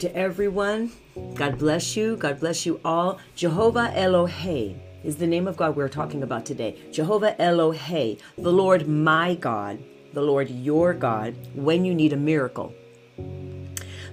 to 0.00 0.16
everyone. 0.16 0.90
God 1.34 1.58
bless 1.58 1.94
you. 1.94 2.16
God 2.16 2.40
bless 2.40 2.64
you 2.64 2.80
all. 2.84 3.18
Jehovah 3.34 3.92
Elohe 3.94 4.74
is 5.04 5.16
the 5.16 5.26
name 5.26 5.46
of 5.46 5.56
God 5.58 5.76
we're 5.76 5.88
talking 5.88 6.22
about 6.22 6.46
today. 6.46 6.76
Jehovah 6.90 7.36
Elohe, 7.38 8.18
the 8.38 8.52
Lord 8.52 8.88
my 8.88 9.34
God, 9.34 9.78
the 10.14 10.22
Lord 10.22 10.48
your 10.48 10.94
God, 10.94 11.34
when 11.54 11.84
you 11.84 11.94
need 11.94 12.14
a 12.14 12.16
miracle. 12.16 12.74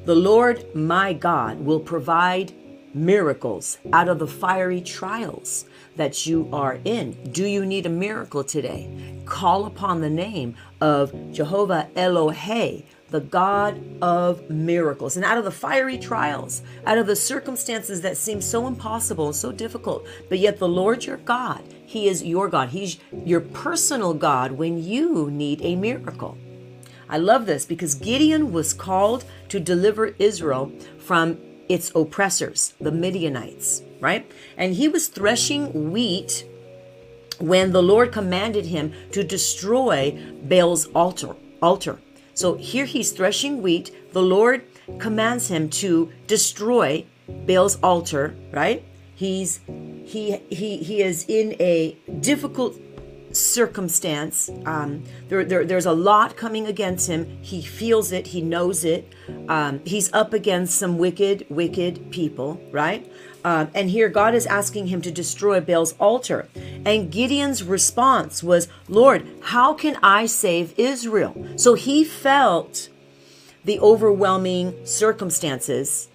The 0.05 0.15
Lord 0.15 0.76
my 0.76 1.13
God 1.13 1.60
will 1.62 1.79
provide 1.79 2.54
miracles 2.94 3.78
out 3.94 4.10
of 4.10 4.19
the 4.19 4.28
fiery 4.28 4.81
trials 4.81 5.65
that 5.96 6.26
you 6.26 6.49
are 6.51 6.79
in. 6.83 7.31
Do 7.31 7.46
you 7.46 7.65
need 7.65 7.85
a 7.85 7.90
miracle 7.90 8.44
today? 8.44 9.22
Call 9.26 9.65
upon 9.65 10.01
the 10.01 10.10
name 10.10 10.56
of 10.81 11.13
Jehovah 11.31 11.90
Elohe, 11.96 12.83
the 13.10 13.19
God 13.19 13.81
of 14.01 14.49
miracles. 14.49 15.15
And 15.15 15.26
out 15.26 15.37
of 15.37 15.44
the 15.46 15.51
fiery 15.51 15.97
trials, 15.97 16.62
out 16.85 16.98
of 16.98 17.08
the 17.08 17.16
circumstances 17.16 18.02
that 18.02 18.18
seem 18.18 18.41
so 18.41 18.68
impossible 18.68 19.27
and 19.27 19.36
so 19.36 19.52
difficult, 19.52 20.05
but 20.30 20.40
yet 20.40 20.59
the 20.59 20.68
Lord 20.68 21.05
your 21.05 21.18
God, 21.18 21.63
He 21.85 22.08
is 22.08 22.23
your 22.23 22.49
God. 22.49 22.70
He's 22.70 22.98
your 23.26 23.41
personal 23.41 24.13
God 24.13 24.54
when 24.54 24.84
you 24.84 25.30
need 25.32 25.62
a 25.62 25.76
miracle. 25.76 26.38
I 27.09 27.18
love 27.18 27.46
this 27.46 27.66
because 27.66 27.96
Gideon 27.96 28.52
was 28.52 28.73
called 28.73 29.24
to 29.49 29.60
deliver 29.60 30.08
Israel 30.20 30.71
from 30.99 31.38
its 31.70 31.91
oppressors, 31.96 32.74
the 32.80 32.91
Midianites, 32.91 33.82
right? 33.99 34.30
And 34.58 34.74
he 34.74 34.88
was 34.88 35.08
threshing 35.08 35.91
wheat 35.91 36.46
when 37.40 37.71
the 37.71 37.84
Lord 37.84 38.12
commanded 38.12 38.66
him 38.66 38.94
to 39.12 39.24
destroy 39.24 40.18
Baal's 40.44 40.88
altar. 40.88 41.35
Altar. 41.62 41.99
So 42.38 42.54
here 42.54 42.86
he's 42.86 43.14
threshing 43.14 43.64
wheat. 43.64 43.90
The 44.14 44.22
Lord 44.22 44.62
commands 45.00 45.48
him 45.48 45.72
to 45.82 46.12
destroy 46.27 47.04
Baal's 47.27 47.80
altar, 47.82 48.36
right? 48.52 48.84
He's 49.16 49.60
he 50.05 50.38
he 50.52 50.77
he 50.77 51.02
is 51.02 51.26
in 51.27 51.55
a 51.60 51.98
difficult 52.20 52.77
circumstance. 53.38 54.49
Um, 54.66 55.04
there, 55.30 55.46
there, 55.46 55.66
there's 55.66 55.85
a 55.85 55.93
lot 55.93 56.35
coming 56.35 56.68
against 56.68 57.07
him. 57.07 57.38
He 57.41 57.62
feels 57.62 58.12
it. 58.12 58.27
He 58.27 58.41
knows 58.41 58.84
it. 58.84 59.13
Um, 59.48 59.82
he's 59.85 60.12
up 60.13 60.34
against 60.34 60.77
some 60.77 60.98
wicked, 60.98 61.46
wicked 61.49 62.12
people, 62.12 62.60
right? 62.71 63.10
Um, 63.43 63.70
and 63.74 63.90
here 63.90 64.09
God 64.09 64.35
is 64.35 64.45
asking 64.45 64.88
him 64.88 65.02
to 65.03 65.11
destroy 65.11 65.61
Baal's 65.61 65.93
altar. 65.93 66.49
And 66.85 67.11
Gideon's 67.11 67.63
response 67.63 68.43
was, 68.43 68.67
Lord, 68.88 69.25
how 69.41 69.73
can 69.73 69.97
I 70.03 70.25
save 70.25 70.77
Israel? 70.77 71.33
So 71.55 71.73
he 71.73 72.03
felt 72.03 72.89
the 73.63 73.80
overwhelming 73.80 74.85
circumstances 74.85 76.08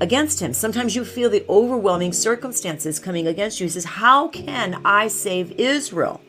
against 0.00 0.40
him. 0.40 0.52
Sometimes 0.52 0.94
you 0.94 1.04
feel 1.04 1.30
the 1.30 1.44
overwhelming 1.48 2.12
circumstances 2.12 2.98
coming 2.98 3.26
against 3.26 3.60
you. 3.60 3.66
He 3.66 3.70
says, 3.70 3.84
How 3.84 4.28
can 4.28 4.80
I 4.84 5.08
save 5.08 5.52
Israel? 5.52 6.20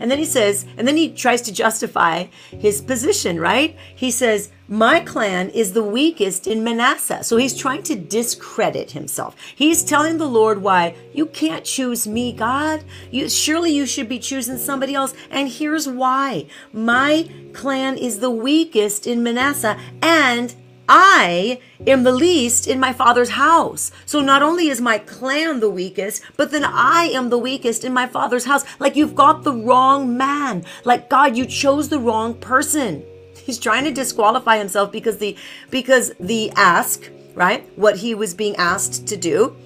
And 0.00 0.10
then 0.10 0.18
he 0.18 0.24
says, 0.24 0.66
and 0.76 0.86
then 0.86 0.96
he 0.96 1.12
tries 1.12 1.42
to 1.42 1.52
justify 1.52 2.26
his 2.50 2.80
position, 2.80 3.40
right? 3.40 3.76
He 3.94 4.10
says, 4.10 4.50
My 4.68 5.00
clan 5.00 5.50
is 5.50 5.72
the 5.72 5.82
weakest 5.82 6.46
in 6.46 6.64
Manasseh. 6.64 7.24
So 7.24 7.36
he's 7.36 7.56
trying 7.56 7.82
to 7.84 7.96
discredit 7.96 8.90
himself. 8.90 9.36
He's 9.54 9.84
telling 9.84 10.18
the 10.18 10.28
Lord 10.28 10.62
why 10.62 10.94
you 11.12 11.26
can't 11.26 11.64
choose 11.64 12.06
me, 12.06 12.32
God. 12.32 12.84
You 13.10 13.28
surely 13.28 13.72
you 13.72 13.86
should 13.86 14.08
be 14.08 14.18
choosing 14.18 14.58
somebody 14.58 14.94
else. 14.94 15.14
And 15.30 15.48
here's 15.48 15.88
why. 15.88 16.46
My 16.72 17.28
clan 17.52 17.96
is 17.96 18.20
the 18.20 18.30
weakest 18.30 19.06
in 19.06 19.22
Manasseh, 19.22 19.78
and 20.02 20.54
I 20.88 21.60
am 21.86 22.04
the 22.04 22.12
least 22.12 22.66
in 22.66 22.78
my 22.78 22.92
father's 22.92 23.30
house. 23.30 23.90
So 24.04 24.20
not 24.20 24.42
only 24.42 24.68
is 24.68 24.80
my 24.80 24.98
clan 24.98 25.60
the 25.60 25.70
weakest, 25.70 26.22
but 26.36 26.50
then 26.50 26.64
I 26.64 27.04
am 27.12 27.30
the 27.30 27.38
weakest 27.38 27.84
in 27.84 27.92
my 27.92 28.06
father's 28.06 28.44
house. 28.44 28.64
Like 28.78 28.96
you've 28.96 29.14
got 29.14 29.42
the 29.42 29.52
wrong 29.52 30.16
man. 30.16 30.64
Like 30.84 31.10
God, 31.10 31.36
you 31.36 31.46
chose 31.46 31.88
the 31.88 31.98
wrong 31.98 32.34
person. 32.34 33.04
He's 33.36 33.58
trying 33.58 33.84
to 33.84 33.92
disqualify 33.92 34.58
himself 34.58 34.90
because 34.92 35.18
the 35.18 35.36
because 35.70 36.12
the 36.18 36.50
ask, 36.52 37.10
right? 37.34 37.68
What 37.76 37.98
he 37.98 38.14
was 38.14 38.34
being 38.34 38.56
asked 38.56 39.06
to 39.08 39.16
do 39.16 39.56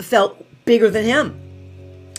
felt 0.00 0.44
bigger 0.64 0.90
than 0.90 1.04
him 1.04 1.40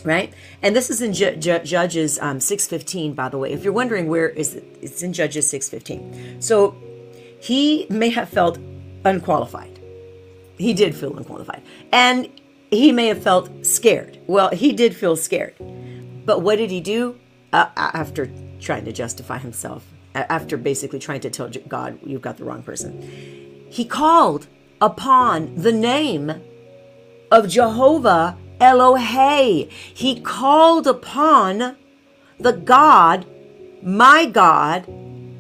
right 0.03 0.34
and 0.64 0.76
this 0.76 0.90
is 0.90 1.00
in 1.02 1.14
Ju- 1.14 1.36
Ju- 1.36 1.59
judges 1.64 2.18
um, 2.20 2.40
615 2.40 3.14
by 3.14 3.30
the 3.30 3.38
way 3.38 3.52
if 3.52 3.64
you're 3.64 3.72
wondering 3.72 4.08
where 4.08 4.30
is 4.30 4.56
it 4.56 4.64
it's 4.81 5.03
in 5.03 5.14
judges 5.14 5.47
615 5.47 6.42
so 6.42 6.76
he 7.41 7.88
may 7.90 8.09
have 8.09 8.29
felt 8.29 8.59
unqualified. 9.03 9.79
He 10.57 10.74
did 10.74 10.96
feel 10.96 11.18
unqualified. 11.18 11.63
And 11.91 12.29
he 12.69 12.91
may 12.91 13.07
have 13.07 13.24
felt 13.24 13.66
scared. 13.66 14.19
Well, 14.28 14.50
he 14.52 14.72
did 14.72 14.96
feel 14.96 15.16
scared. 15.16 15.56
But 16.24 16.41
what 16.41 16.57
did 16.57 16.69
he 16.69 16.79
do 16.79 17.18
uh, 17.52 17.69
after 17.75 18.31
trying 18.59 18.85
to 18.85 18.91
justify 18.91 19.40
himself? 19.40 19.84
After 20.13 20.56
basically 20.56 21.00
trying 21.00 21.22
to 21.22 21.29
tell 21.29 21.50
God, 21.68 21.97
you've 22.06 22.22
got 22.22 22.38
the 22.38 22.44
wrong 22.44 22.62
person. 22.62 23.02
He 23.69 23.85
called 23.85 24.47
upon 24.79 25.56
the 25.56 25.72
name 25.72 26.31
of 27.31 27.47
Jehovah 27.47 28.38
Elohe. 28.59 29.69
He 29.72 30.22
called 30.22 30.85
upon 30.85 31.75
the 32.40 32.53
God, 32.53 33.25
my 33.81 34.25
God, 34.25 34.85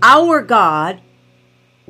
our 0.01 0.41
God, 0.41 1.01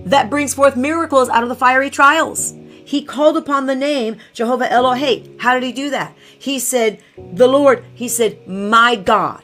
that 0.05 0.29
brings 0.29 0.53
forth 0.53 0.75
miracles 0.75 1.29
out 1.29 1.43
of 1.43 1.49
the 1.49 1.55
fiery 1.55 1.89
trials. 1.89 2.53
He 2.83 3.03
called 3.03 3.37
upon 3.37 3.67
the 3.67 3.75
name 3.75 4.17
Jehovah 4.33 4.67
Elohe. 4.67 5.39
How 5.39 5.53
did 5.53 5.63
he 5.63 5.71
do 5.71 5.89
that? 5.91 6.15
He 6.37 6.59
said, 6.59 7.01
The 7.15 7.47
Lord, 7.47 7.85
he 7.93 8.07
said, 8.07 8.47
My 8.47 8.95
God. 8.95 9.43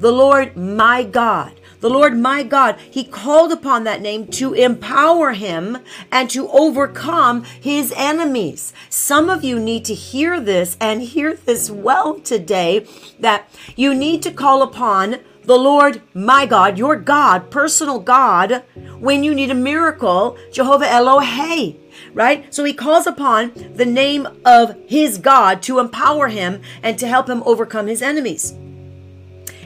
The 0.00 0.10
Lord, 0.10 0.56
my 0.56 1.04
God. 1.04 1.60
The 1.78 1.90
Lord, 1.90 2.18
my 2.18 2.42
God. 2.42 2.78
He 2.90 3.04
called 3.04 3.52
upon 3.52 3.84
that 3.84 4.00
name 4.00 4.26
to 4.28 4.52
empower 4.54 5.32
him 5.32 5.78
and 6.10 6.30
to 6.30 6.48
overcome 6.50 7.44
his 7.44 7.92
enemies. 7.96 8.72
Some 8.88 9.28
of 9.28 9.44
you 9.44 9.60
need 9.60 9.84
to 9.84 9.94
hear 9.94 10.40
this 10.40 10.76
and 10.80 11.02
hear 11.02 11.34
this 11.34 11.70
well 11.70 12.18
today 12.18 12.86
that 13.20 13.48
you 13.76 13.94
need 13.94 14.22
to 14.22 14.32
call 14.32 14.62
upon 14.62 15.20
the 15.44 15.58
Lord, 15.58 16.02
my 16.14 16.46
God, 16.46 16.78
your 16.78 16.96
God, 16.96 17.50
personal 17.50 17.98
God, 17.98 18.62
when 18.98 19.24
you 19.24 19.34
need 19.34 19.50
a 19.50 19.54
miracle, 19.54 20.36
Jehovah 20.52 20.86
Elohe, 20.86 21.76
right? 22.12 22.54
So 22.54 22.64
he 22.64 22.72
calls 22.72 23.06
upon 23.06 23.52
the 23.74 23.84
name 23.84 24.28
of 24.44 24.76
his 24.86 25.18
God 25.18 25.62
to 25.62 25.78
empower 25.78 26.28
him 26.28 26.62
and 26.82 26.98
to 26.98 27.08
help 27.08 27.28
him 27.28 27.42
overcome 27.44 27.86
his 27.86 28.02
enemies. 28.02 28.52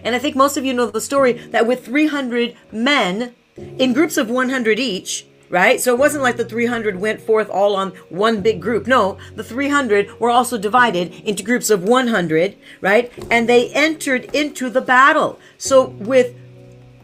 And 0.03 0.15
I 0.15 0.19
think 0.19 0.37
most 0.37 0.57
of 0.57 0.65
you 0.65 0.73
know 0.73 0.87
the 0.87 1.01
story 1.01 1.33
that 1.33 1.67
with 1.67 1.85
300 1.85 2.57
men 2.73 3.35
in 3.57 3.93
groups 3.93 4.17
of 4.17 4.31
100 4.31 4.79
each, 4.79 5.27
right? 5.49 5.81
So 5.81 5.93
it 5.93 5.99
wasn't 5.99 6.23
like 6.23 6.37
the 6.37 6.45
300 6.45 7.01
went 7.01 7.21
forth 7.21 7.49
all 7.51 7.77
on 7.77 7.91
one 8.09 8.41
big 8.41 8.61
group. 8.61 8.87
No, 8.87 9.19
the 9.35 9.45
300 9.45 10.21
were 10.21 10.31
also 10.31 10.59
divided 10.59 11.15
into 11.25 11.43
groups 11.43 11.71
of 11.71 11.83
100, 11.83 12.57
right? 12.81 13.13
And 13.31 13.49
they 13.49 13.71
entered 13.71 14.25
into 14.35 14.71
the 14.71 14.81
battle. 14.81 15.39
So 15.59 15.89
with 15.89 16.35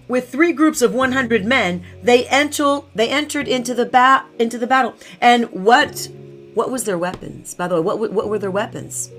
with 0.09 0.31
three 0.31 0.53
groups 0.53 0.83
of 0.83 0.93
100 0.93 1.45
men, 1.45 1.85
they 2.03 2.27
enter 2.27 2.81
they 2.95 3.09
entered 3.09 3.49
into 3.49 3.75
the 3.75 3.87
bat 3.87 4.27
into 4.39 4.59
the 4.59 4.67
battle. 4.67 4.95
And 5.21 5.51
what 5.51 6.09
what 6.55 6.71
was 6.71 6.85
their 6.85 6.99
weapons? 6.99 7.55
By 7.55 7.69
the 7.69 7.77
way, 7.77 7.81
what 7.81 8.13
what 8.13 8.29
were 8.29 8.39
their 8.39 8.51
weapons? 8.51 9.11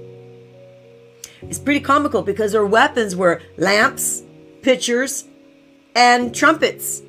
It's 1.41 1.59
pretty 1.59 1.81
comical 1.81 2.21
because 2.21 2.53
their 2.53 2.65
weapons 2.65 3.15
were 3.15 3.41
lamps, 3.57 4.23
pitchers, 4.61 5.25
and 5.95 6.33
trumpets 6.33 7.01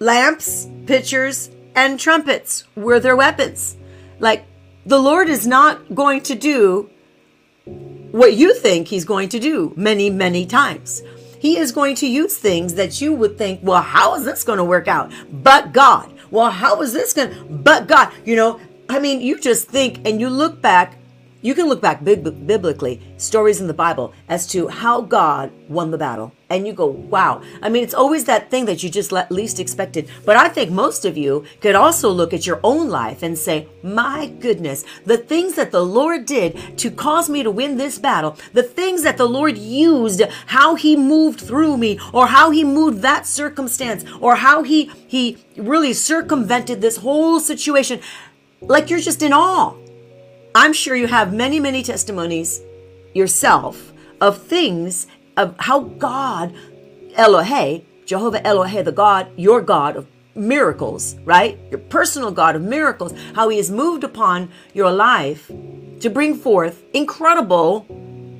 lamps, 0.00 0.66
pitchers, 0.86 1.50
and 1.76 2.00
trumpets 2.00 2.64
were 2.74 2.98
their 2.98 3.14
weapons. 3.14 3.76
Like, 4.18 4.44
the 4.84 4.98
Lord 4.98 5.28
is 5.28 5.46
not 5.46 5.94
going 5.94 6.22
to 6.22 6.34
do 6.34 6.90
what 8.10 8.34
you 8.34 8.54
think 8.54 8.88
He's 8.88 9.04
going 9.04 9.28
to 9.28 9.38
do 9.38 9.72
many, 9.76 10.10
many 10.10 10.46
times. 10.46 11.02
He 11.38 11.58
is 11.58 11.70
going 11.70 11.94
to 11.96 12.06
use 12.08 12.36
things 12.36 12.74
that 12.74 13.00
you 13.00 13.14
would 13.14 13.38
think, 13.38 13.60
well, 13.62 13.82
how 13.82 14.14
is 14.14 14.24
this 14.24 14.42
going 14.42 14.58
to 14.58 14.64
work 14.64 14.88
out? 14.88 15.12
But 15.30 15.72
God. 15.72 16.12
Well, 16.30 16.50
how 16.50 16.80
is 16.82 16.92
this 16.92 17.12
going 17.12 17.30
to, 17.30 17.44
but 17.44 17.86
God, 17.86 18.12
you 18.24 18.36
know, 18.36 18.60
I 18.88 18.98
mean, 18.98 19.20
you 19.20 19.38
just 19.38 19.68
think 19.68 20.06
and 20.06 20.20
you 20.20 20.28
look 20.28 20.60
back 20.60 20.96
you 21.42 21.54
can 21.54 21.68
look 21.68 21.80
back 21.80 22.04
biblically, 22.04 23.00
stories 23.16 23.62
in 23.62 23.66
the 23.66 23.74
Bible, 23.74 24.12
as 24.28 24.46
to 24.48 24.68
how 24.68 25.00
God 25.00 25.50
won 25.68 25.90
the 25.90 25.96
battle. 25.96 26.32
And 26.50 26.66
you 26.66 26.72
go, 26.72 26.86
wow. 26.86 27.42
I 27.62 27.68
mean, 27.68 27.84
it's 27.84 27.94
always 27.94 28.24
that 28.24 28.50
thing 28.50 28.64
that 28.64 28.82
you 28.82 28.90
just 28.90 29.12
least 29.30 29.60
expected. 29.60 30.08
But 30.24 30.36
I 30.36 30.48
think 30.48 30.72
most 30.72 31.04
of 31.04 31.16
you 31.16 31.44
could 31.60 31.76
also 31.76 32.10
look 32.10 32.34
at 32.34 32.44
your 32.44 32.58
own 32.64 32.88
life 32.88 33.22
and 33.22 33.38
say, 33.38 33.68
my 33.84 34.26
goodness, 34.26 34.84
the 35.06 35.16
things 35.16 35.54
that 35.54 35.70
the 35.70 35.84
Lord 35.84 36.26
did 36.26 36.76
to 36.78 36.90
cause 36.90 37.30
me 37.30 37.44
to 37.44 37.52
win 37.52 37.76
this 37.76 38.00
battle, 38.00 38.36
the 38.52 38.64
things 38.64 39.04
that 39.04 39.16
the 39.16 39.28
Lord 39.28 39.56
used, 39.56 40.22
how 40.46 40.74
he 40.74 40.96
moved 40.96 41.40
through 41.40 41.76
me, 41.76 42.00
or 42.12 42.26
how 42.26 42.50
he 42.50 42.64
moved 42.64 43.00
that 43.02 43.26
circumstance, 43.26 44.04
or 44.20 44.34
how 44.34 44.64
he, 44.64 44.90
he 45.06 45.38
really 45.56 45.92
circumvented 45.92 46.80
this 46.80 46.96
whole 46.96 47.38
situation 47.38 48.00
like 48.60 48.90
you're 48.90 48.98
just 48.98 49.22
in 49.22 49.32
awe. 49.32 49.74
I'm 50.54 50.72
sure 50.72 50.96
you 50.96 51.06
have 51.06 51.32
many, 51.32 51.60
many 51.60 51.84
testimonies 51.84 52.60
yourself 53.14 53.92
of 54.20 54.42
things 54.42 55.06
of 55.40 55.54
how 55.58 55.80
God, 55.80 56.54
Elohe, 57.12 57.84
Jehovah 58.06 58.40
Elohe, 58.40 58.84
the 58.84 58.92
God, 58.92 59.28
your 59.36 59.60
God 59.60 59.96
of 59.96 60.06
miracles, 60.34 61.16
right? 61.24 61.58
Your 61.70 61.78
personal 61.78 62.30
God 62.30 62.56
of 62.56 62.62
miracles, 62.62 63.12
how 63.34 63.48
He 63.48 63.56
has 63.56 63.70
moved 63.70 64.04
upon 64.04 64.50
your 64.74 64.90
life 64.90 65.48
to 66.00 66.10
bring 66.10 66.34
forth 66.34 66.82
incredible, 66.94 67.86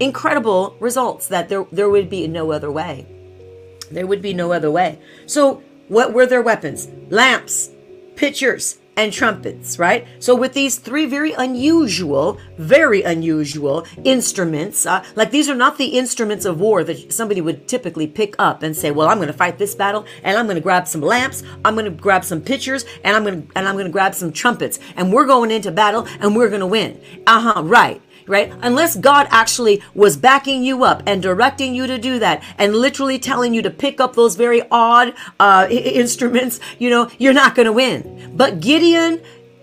incredible 0.01 0.77
results 0.81 1.29
that 1.29 1.49
there, 1.49 1.67
there 1.73 1.91
would 1.91 2.11
be 2.11 2.27
no 2.27 2.53
other 2.53 2.71
way. 2.71 3.07
There 3.91 4.07
would 4.07 4.23
be 4.23 4.35
no 4.35 4.53
other 4.53 4.71
way. 4.71 4.99
So, 5.27 5.63
what 5.89 6.13
were 6.13 6.27
their 6.27 6.43
weapons? 6.43 6.89
Lamps, 7.09 7.71
pitchers, 8.15 8.79
and 8.97 9.13
trumpets, 9.13 9.79
right? 9.79 10.07
So, 10.19 10.35
with 10.35 10.53
these 10.53 10.77
three 10.77 11.07
very 11.07 11.33
unusual, 11.33 12.39
very 12.59 13.03
unusual 13.03 13.87
instruments, 14.05 14.85
uh, 14.87 15.05
like 15.17 15.31
these 15.31 15.49
are 15.49 15.55
not 15.55 15.79
the 15.79 15.99
instruments 15.99 16.45
of 16.45 16.61
war 16.61 16.85
that 16.85 17.13
somebody 17.13 17.41
would 17.41 17.67
typically 17.69 18.07
pick 18.07 18.35
up 18.39 18.63
and 18.63 18.77
say, 18.77 18.91
"Well, 18.91 19.09
I'm 19.09 19.19
going 19.19 19.29
to 19.29 19.33
fight 19.33 19.59
this 19.59 19.75
battle, 19.75 20.05
and 20.23 20.37
I'm 20.37 20.47
going 20.47 20.57
to 20.57 20.63
grab 20.63 20.87
some 20.87 21.01
lamps, 21.01 21.43
I'm 21.65 21.75
going 21.75 21.87
to 21.87 21.91
grab 21.91 22.25
some 22.25 22.41
pitchers, 22.41 22.85
and 23.05 23.17
I'm 23.17 23.25
going 23.25 23.51
and 23.57 23.69
I'm 23.69 23.75
going 23.75 23.87
to 23.87 23.93
grab 23.93 24.15
some 24.15 24.33
trumpets, 24.33 24.79
and 24.97 25.13
we're 25.13 25.27
going 25.27 25.51
into 25.51 25.71
battle, 25.71 26.07
and 26.21 26.37
we're 26.37 26.49
going 26.49 26.61
to 26.61 26.67
win." 26.67 27.01
Uh 27.27 27.53
huh. 27.53 27.63
Right 27.65 28.03
right? 28.31 28.53
Unless 28.63 28.97
God 28.97 29.27
actually 29.31 29.83
was 29.95 30.17
backing 30.17 30.65
you 30.65 30.85
up 30.85 31.03
and 31.07 31.21
directing 31.21 31.75
you 31.75 31.87
to 31.87 31.99
do 31.99 32.19
that 32.21 32.43
and 32.57 32.75
literally 32.75 33.19
telling 33.19 33.53
you 33.53 33.63
to 33.63 33.71
pick 33.71 34.01
up 34.01 34.15
those 34.15 34.37
very 34.37 34.63
odd 34.71 35.15
uh, 35.39 35.67
instruments, 35.71 36.61
you 36.79 36.89
know, 36.89 37.11
you're 37.19 37.33
not 37.33 37.55
going 37.55 37.67
to 37.67 37.73
win. 37.73 38.33
But 38.35 38.61
Gideon 38.61 39.21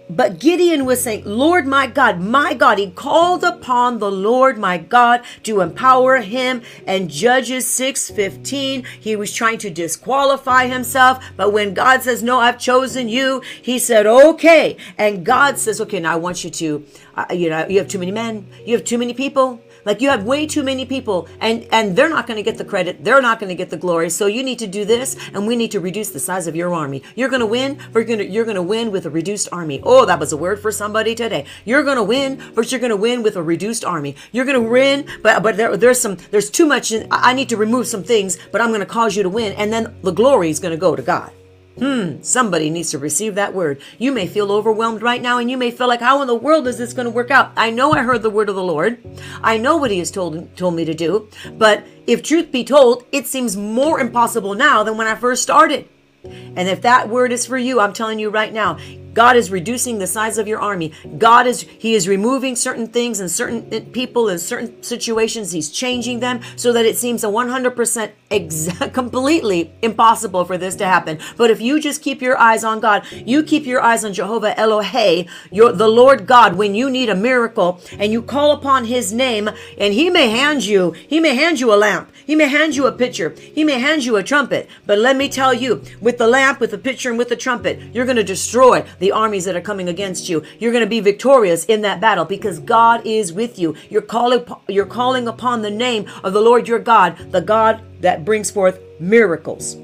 but 0.10 0.40
Gideon 0.40 0.86
was 0.86 1.04
saying, 1.04 1.24
Lord 1.26 1.68
my 1.68 1.88
God, 1.88 2.22
my 2.22 2.54
God. 2.54 2.78
He 2.78 2.92
called 2.92 3.44
upon 3.44 4.00
the 4.00 4.12
Lord 4.12 4.58
my 4.58 4.78
God 4.78 5.22
to 5.44 5.62
empower 5.62 6.18
him. 6.18 6.62
And 6.86 7.10
Judges 7.10 7.66
6:15, 7.66 8.86
he 9.00 9.16
was 9.16 9.34
trying 9.34 9.58
to 9.60 9.70
disqualify 9.70 10.68
himself. 10.68 11.24
But 11.36 11.52
when 11.52 11.74
God 11.74 12.04
says, 12.04 12.24
No, 12.24 12.40
I've 12.40 12.60
chosen 12.60 13.10
you, 13.10 13.42
he 13.62 13.80
said, 13.80 14.06
Okay. 14.06 14.78
And 14.98 15.26
God 15.26 15.58
says, 15.58 15.82
Okay, 15.82 16.00
now 16.00 16.14
I 16.14 16.16
want 16.18 16.44
you 16.44 16.50
to, 16.52 16.86
uh, 17.16 17.26
you 17.32 17.50
know, 17.50 17.68
you 17.68 17.80
have 17.80 17.88
too 17.88 18.00
many 18.00 18.12
men, 18.12 18.48
you 18.66 18.76
have 18.76 18.86
too 18.86 18.98
many 18.98 19.14
people. 19.14 19.62
Like 19.88 20.02
you 20.02 20.10
have 20.10 20.26
way 20.26 20.46
too 20.46 20.64
many 20.64 20.86
people 20.86 21.30
and 21.40 21.66
and 21.72 21.96
they're 21.96 22.10
not 22.10 22.28
going 22.28 22.36
to 22.36 22.44
get 22.44 22.58
the 22.58 22.66
credit. 22.66 23.06
They're 23.06 23.22
not 23.22 23.40
going 23.40 23.48
to 23.48 23.56
get 23.56 23.70
the 23.70 23.78
glory. 23.78 24.10
So 24.10 24.26
you 24.28 24.44
need 24.44 24.60
to 24.60 24.68
do 24.68 24.84
this 24.84 25.16
and 25.34 25.48
we 25.48 25.56
need 25.56 25.72
to 25.72 25.80
reduce 25.80 26.10
the 26.10 26.20
size 26.20 26.46
of 26.46 26.58
your 26.58 26.74
army. 26.74 27.04
You're 27.16 27.30
going 27.30 27.40
to 27.40 27.46
win, 27.46 27.80
we're 27.94 28.04
going 28.04 28.20
to 28.20 28.26
you're 28.28 28.44
going 28.44 28.58
to 28.58 28.62
win 28.62 28.92
with 28.92 29.06
a 29.06 29.10
reduced 29.10 29.48
army. 29.54 29.80
Oh, 29.84 30.04
that 30.04 30.20
was 30.20 30.34
a 30.34 30.38
word 30.38 30.60
for 30.60 30.74
somebody 30.74 31.16
today. 31.16 31.46
You're 31.64 31.84
going 31.84 31.96
to 31.96 32.04
win, 32.04 32.44
but 32.54 32.70
you're 32.70 32.82
going 32.82 32.98
to 32.98 32.98
win 32.98 33.24
with 33.24 33.38
a 33.38 33.44
reduced 33.44 33.86
army. 33.86 34.18
You're 34.34 34.44
going 34.44 34.62
to 34.62 34.70
win, 34.70 35.08
but 35.24 35.42
but 35.42 35.56
there, 35.56 35.78
there's 35.78 36.02
some 36.02 36.18
there's 36.32 36.50
too 36.50 36.66
much 36.66 36.92
I 37.10 37.32
need 37.32 37.48
to 37.48 37.56
remove 37.56 37.88
some 37.88 38.04
things, 38.04 38.38
but 38.52 38.60
I'm 38.60 38.72
going 38.76 38.82
to 38.82 38.94
cause 39.00 39.16
you 39.16 39.24
to 39.24 39.30
win 39.30 39.54
and 39.54 39.72
then 39.72 39.96
the 40.02 40.12
glory 40.12 40.50
is 40.50 40.60
going 40.60 40.74
to 40.74 40.78
go 40.78 40.98
to 40.98 41.02
God. 41.02 41.32
Hmm, 41.80 42.24
somebody 42.24 42.72
needs 42.72 42.90
to 42.92 42.98
receive 42.98 43.36
that 43.36 43.54
word. 43.54 43.82
You 44.00 44.12
may 44.12 44.26
feel 44.26 44.52
overwhelmed 44.52 45.04
right 45.04 45.22
now 45.22 45.38
and 45.38 45.50
you 45.50 45.58
may 45.58 45.70
feel 45.70 45.88
like, 45.88 46.02
how 46.02 46.22
in 46.22 46.28
the 46.28 46.36
world 46.36 46.68
is 46.68 46.80
this 46.80 46.94
going 46.94 47.06
to 47.06 47.12
work 47.12 47.30
out? 47.30 47.52
I 47.56 47.70
know 47.70 47.94
I 47.94 48.02
heard 48.02 48.24
the 48.24 48.32
word 48.32 48.50
of 48.50 48.56
the 48.56 48.64
Lord. 48.64 48.98
I 49.44 49.58
know 49.58 49.78
what 49.78 49.92
he 49.92 50.00
has 50.00 50.10
told, 50.10 50.56
told 50.58 50.74
me 50.74 50.86
to 50.86 50.96
do. 50.96 51.30
But 51.52 51.86
if 52.08 52.24
truth 52.24 52.52
be 52.52 52.64
told, 52.64 53.06
it 53.12 53.28
seems 53.28 53.56
more 53.56 54.00
impossible 54.00 54.56
now 54.56 54.82
than 54.82 54.98
when 54.98 55.08
I 55.08 55.16
first 55.16 55.44
started. 55.44 55.88
And 56.24 56.68
if 56.68 56.82
that 56.82 57.10
word 57.10 57.32
is 57.32 57.46
for 57.46 57.58
you, 57.58 57.80
I'm 57.80 57.94
telling 57.94 58.18
you 58.18 58.30
right 58.30 58.52
now, 58.52 58.78
God 59.18 59.36
is 59.36 59.50
reducing 59.50 59.98
the 59.98 60.06
size 60.06 60.38
of 60.38 60.48
your 60.48 60.60
army. 60.60 60.94
God 61.18 61.48
is 61.48 61.62
He 61.62 61.96
is 61.96 62.08
removing 62.08 62.56
certain 62.56 62.86
things 62.86 63.20
and 63.20 63.32
certain 63.32 63.64
people 63.88 64.30
and 64.30 64.40
certain 64.40 64.84
situations. 64.84 65.52
He's 65.52 65.72
changing 65.72 66.20
them 66.20 66.42
so 66.56 66.72
that 66.74 66.86
it 66.86 66.98
seems 66.98 67.24
a 67.24 67.28
100% 67.28 68.12
exact, 68.30 68.94
completely 69.02 69.72
impossible 69.82 70.46
for 70.46 70.56
this 70.56 70.76
to 70.76 70.86
happen. 70.86 71.18
But 71.36 71.50
if 71.50 71.60
you 71.60 71.80
just 71.80 72.04
keep 72.04 72.22
your 72.22 72.38
eyes 72.38 72.64
on 72.64 72.80
God, 72.80 73.08
you 73.12 73.42
keep 73.42 73.66
your 73.66 73.82
eyes 73.82 74.06
on 74.06 74.14
Jehovah 74.14 74.54
Elohe, 74.54 75.28
your 75.50 75.72
the 75.72 75.88
Lord 75.88 76.28
God, 76.28 76.56
when 76.56 76.76
you 76.76 76.88
need 76.88 77.10
a 77.10 77.16
miracle 77.16 77.82
and 77.98 78.12
you 78.12 78.22
call 78.22 78.52
upon 78.52 78.86
His 78.86 79.12
name, 79.12 79.50
and 79.80 79.96
He 79.96 80.12
may 80.12 80.30
hand 80.30 80.64
you, 80.64 80.92
He 80.92 81.20
may 81.20 81.34
hand 81.34 81.60
you 81.60 81.74
a 81.74 81.76
lamp, 81.76 82.12
He 82.24 82.36
may 82.36 82.50
hand 82.50 82.76
you 82.76 82.86
a 82.86 82.92
pitcher, 82.92 83.30
He 83.32 83.64
may 83.64 83.80
hand 83.80 84.06
you 84.06 84.16
a 84.18 84.22
trumpet. 84.24 84.70
But 84.86 85.00
let 85.00 85.16
me 85.16 85.28
tell 85.28 85.56
you, 85.56 85.82
with 86.00 86.20
the 86.20 86.28
lamp, 86.28 86.60
with 86.60 86.70
the 86.70 86.78
pitcher, 86.78 87.10
and 87.10 87.18
with 87.18 87.30
the 87.30 87.36
trumpet, 87.36 87.80
you're 87.96 88.06
going 88.06 88.18
to 88.18 88.24
destroy 88.24 88.86
the 89.00 89.07
the 89.08 89.14
armies 89.14 89.46
that 89.46 89.56
are 89.56 89.62
coming 89.62 89.88
against 89.88 90.28
you. 90.28 90.44
You're 90.60 90.74
going 90.74 90.84
to 90.84 90.90
be 90.90 91.00
victorious 91.00 91.64
in 91.64 91.80
that 91.84 92.02
battle 92.02 92.26
because 92.26 92.60
God 92.60 93.06
is 93.06 93.32
with 93.32 93.58
you. 93.58 93.74
You're 93.90 94.02
calling 94.02 94.44
you're 94.68 94.86
calling 94.86 95.30
upon 95.30 95.62
the 95.62 95.72
name 95.72 96.06
of 96.26 96.34
the 96.34 96.42
Lord 96.42 96.68
your 96.68 96.80
God, 96.80 97.18
the 97.32 97.40
God 97.40 97.82
that 98.02 98.26
brings 98.26 98.52
forth 98.52 98.82
miracles. 99.00 99.78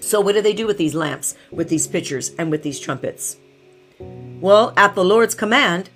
So 0.00 0.20
what 0.20 0.34
do 0.34 0.42
they 0.42 0.52
do 0.52 0.66
with 0.66 0.76
these 0.76 0.94
lamps, 0.94 1.34
with 1.50 1.70
these 1.70 1.86
pitchers, 1.86 2.32
and 2.36 2.50
with 2.50 2.62
these 2.62 2.78
trumpets? 2.78 3.38
Well, 3.98 4.74
at 4.76 4.94
the 4.94 5.04
Lord's 5.04 5.34
command, 5.34 5.88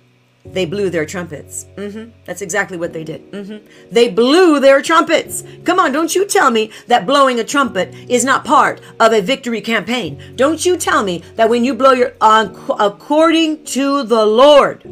they 0.45 0.65
blew 0.65 0.89
their 0.89 1.05
trumpets. 1.05 1.65
Mm-hmm. 1.75 2.11
That's 2.25 2.41
exactly 2.41 2.77
what 2.77 2.93
they 2.93 3.03
did. 3.03 3.31
Mm-hmm. 3.31 3.65
They 3.91 4.09
blew 4.09 4.59
their 4.59 4.81
trumpets. 4.81 5.43
Come 5.63 5.79
on, 5.79 5.91
don't 5.91 6.15
you 6.15 6.25
tell 6.25 6.51
me 6.51 6.71
that 6.87 7.05
blowing 7.05 7.39
a 7.39 7.43
trumpet 7.43 7.93
is 8.09 8.23
not 8.23 8.45
part 8.45 8.81
of 8.99 9.11
a 9.11 9.21
victory 9.21 9.61
campaign. 9.61 10.21
Don't 10.35 10.65
you 10.65 10.77
tell 10.77 11.03
me 11.03 11.23
that 11.35 11.49
when 11.49 11.65
you 11.65 11.73
blow 11.73 11.91
your 11.91 12.13
uh, 12.21 12.47
according 12.79 13.65
to 13.65 14.03
the 14.03 14.25
Lord, 14.25 14.83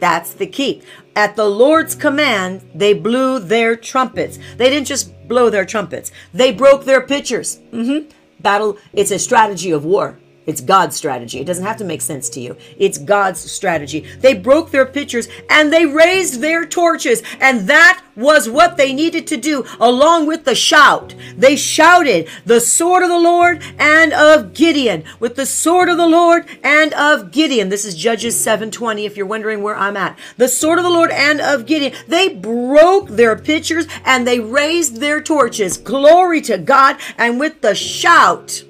that's 0.00 0.34
the 0.34 0.46
key. 0.46 0.82
At 1.14 1.34
the 1.34 1.48
Lord's 1.48 1.94
command, 1.94 2.68
they 2.74 2.92
blew 2.92 3.38
their 3.38 3.74
trumpets. 3.74 4.38
They 4.56 4.68
didn't 4.68 4.86
just 4.86 5.26
blow 5.26 5.48
their 5.48 5.64
trumpets. 5.64 6.12
They 6.34 6.52
broke 6.52 6.84
their 6.84 7.00
pitchers. 7.00 7.58
Mm-hmm. 7.72 8.10
Battle. 8.40 8.76
It's 8.92 9.10
a 9.10 9.18
strategy 9.18 9.70
of 9.70 9.84
war. 9.84 10.18
It's 10.46 10.60
God's 10.60 10.96
strategy. 10.96 11.40
It 11.40 11.46
doesn't 11.46 11.64
have 11.64 11.76
to 11.78 11.84
make 11.84 12.00
sense 12.00 12.28
to 12.30 12.40
you. 12.40 12.56
It's 12.78 12.98
God's 12.98 13.40
strategy. 13.40 14.06
They 14.20 14.32
broke 14.32 14.70
their 14.70 14.86
pitchers 14.86 15.28
and 15.50 15.72
they 15.72 15.86
raised 15.86 16.40
their 16.40 16.64
torches. 16.64 17.22
And 17.40 17.68
that 17.68 18.02
was 18.14 18.48
what 18.48 18.76
they 18.76 18.94
needed 18.94 19.26
to 19.26 19.36
do 19.36 19.64
along 19.78 20.26
with 20.26 20.44
the 20.44 20.54
shout. 20.54 21.14
They 21.36 21.56
shouted 21.56 22.28
the 22.46 22.60
sword 22.60 23.02
of 23.02 23.08
the 23.08 23.18
Lord 23.18 23.62
and 23.78 24.12
of 24.12 24.54
Gideon 24.54 25.04
with 25.20 25.36
the 25.36 25.46
sword 25.46 25.88
of 25.88 25.98
the 25.98 26.06
Lord 26.06 26.46
and 26.62 26.94
of 26.94 27.30
Gideon. 27.32 27.68
This 27.68 27.84
is 27.84 27.94
Judges 27.94 28.40
720 28.40 29.04
if 29.04 29.16
you're 29.16 29.26
wondering 29.26 29.62
where 29.62 29.76
I'm 29.76 29.96
at. 29.96 30.18
The 30.36 30.48
sword 30.48 30.78
of 30.78 30.84
the 30.84 30.90
Lord 30.90 31.10
and 31.10 31.40
of 31.40 31.66
Gideon. 31.66 31.92
They 32.06 32.28
broke 32.28 33.08
their 33.08 33.36
pitchers 33.36 33.86
and 34.04 34.26
they 34.26 34.40
raised 34.40 34.96
their 34.96 35.20
torches. 35.20 35.76
Glory 35.76 36.40
to 36.42 36.56
God. 36.56 36.96
And 37.18 37.38
with 37.40 37.60
the 37.60 37.74
shout, 37.74 38.62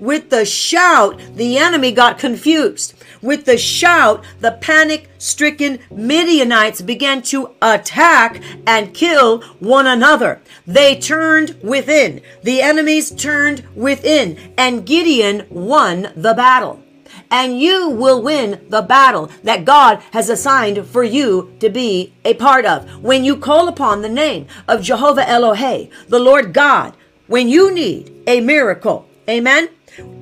with 0.00 0.30
the 0.30 0.44
shout, 0.44 1.20
the 1.34 1.58
enemy 1.58 1.92
got 1.92 2.18
confused. 2.18 2.94
With 3.20 3.46
the 3.46 3.58
shout, 3.58 4.24
the 4.40 4.52
panic 4.60 5.08
stricken 5.18 5.80
Midianites 5.90 6.80
began 6.82 7.22
to 7.22 7.50
attack 7.60 8.40
and 8.66 8.94
kill 8.94 9.42
one 9.58 9.86
another. 9.86 10.40
They 10.66 10.98
turned 10.98 11.56
within. 11.62 12.20
The 12.42 12.62
enemies 12.62 13.10
turned 13.10 13.66
within, 13.74 14.52
and 14.56 14.86
Gideon 14.86 15.46
won 15.50 16.12
the 16.14 16.34
battle. 16.34 16.82
And 17.30 17.60
you 17.60 17.90
will 17.90 18.22
win 18.22 18.64
the 18.68 18.82
battle 18.82 19.30
that 19.42 19.64
God 19.64 20.02
has 20.12 20.30
assigned 20.30 20.86
for 20.86 21.02
you 21.02 21.54
to 21.60 21.68
be 21.68 22.14
a 22.24 22.34
part 22.34 22.64
of. 22.64 23.02
When 23.02 23.24
you 23.24 23.36
call 23.36 23.68
upon 23.68 24.00
the 24.00 24.08
name 24.08 24.46
of 24.66 24.82
Jehovah 24.82 25.22
Elohe, 25.22 25.90
the 26.08 26.20
Lord 26.20 26.54
God, 26.54 26.96
when 27.26 27.48
you 27.48 27.74
need 27.74 28.12
a 28.26 28.40
miracle, 28.40 29.06
amen 29.28 29.68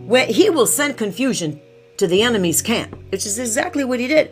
where 0.06 0.26
he 0.26 0.48
will 0.50 0.66
send 0.66 0.96
confusion 0.96 1.60
to 1.96 2.06
the 2.06 2.22
enemy's 2.22 2.62
camp, 2.62 2.96
which 3.10 3.26
is 3.26 3.38
exactly 3.38 3.84
what 3.84 4.00
he 4.00 4.06
did. 4.06 4.30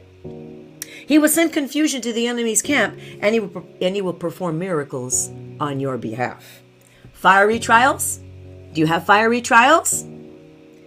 He 1.06 1.18
will 1.18 1.28
send 1.28 1.52
confusion 1.52 2.00
to 2.02 2.12
the 2.12 2.26
enemy's 2.26 2.62
camp 2.62 2.98
and 3.20 3.34
he 3.34 3.40
will, 3.40 3.66
and 3.80 3.94
he 3.94 4.02
will 4.02 4.14
perform 4.14 4.58
miracles 4.58 5.30
on 5.60 5.80
your 5.80 5.98
behalf. 5.98 6.62
Fiery 7.12 7.58
trials? 7.58 8.20
Do 8.72 8.80
you 8.80 8.86
have 8.86 9.04
fiery 9.04 9.40
trials? 9.40 10.04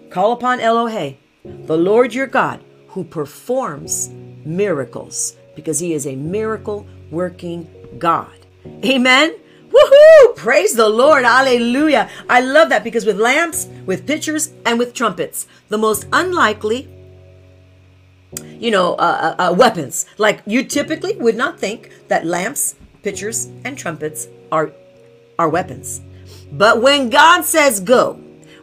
Call 0.10 0.32
upon 0.32 0.60
Elohe, 0.60 1.18
the 1.44 1.78
Lord 1.78 2.14
your 2.14 2.28
God, 2.28 2.64
who 2.90 3.04
performs 3.04 4.10
miracles 4.46 5.36
because 5.56 5.80
he 5.80 5.94
is 5.94 6.08
a 6.08 6.16
miracle 6.16 6.88
working 7.12 7.68
God. 8.00 8.34
Amen. 8.86 9.36
Woohoo! 9.70 10.36
Praise 10.36 10.76
the 10.76 10.88
Lord. 10.90 11.26
Hallelujah. 11.26 12.10
I 12.30 12.42
love 12.42 12.70
that 12.70 12.84
because 12.84 13.06
with 13.06 13.20
lamps, 13.20 13.68
with 13.86 14.08
pitchers, 14.08 14.52
and 14.66 14.80
with 14.80 14.94
trumpets, 14.94 15.48
the 15.70 15.78
most 15.78 16.08
unlikely, 16.14 16.88
you 18.60 18.72
know, 18.72 18.94
uh, 18.96 19.36
uh, 19.38 19.50
uh, 19.50 19.54
weapons. 19.54 20.06
Like 20.18 20.42
you 20.46 20.64
typically 20.64 21.16
would 21.18 21.36
not 21.36 21.60
think 21.60 21.92
that 22.08 22.26
lamps, 22.26 22.76
pitchers, 23.04 23.48
and 23.66 23.78
trumpets 23.78 24.28
are 24.52 24.72
are 25.40 25.50
weapons. 25.50 26.02
But 26.52 26.82
when 26.82 27.10
God 27.10 27.44
says 27.44 27.80
go, 27.80 28.14